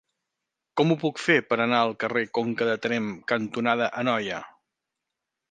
Com 0.79 0.93
ho 0.93 0.95
puc 1.03 1.21
fer 1.23 1.35
per 1.49 1.59
anar 1.65 1.81
al 1.87 1.93
carrer 2.05 2.23
Conca 2.39 2.71
de 2.71 2.79
Tremp 2.87 3.13
cantonada 3.35 3.93
Anoia? 4.05 4.43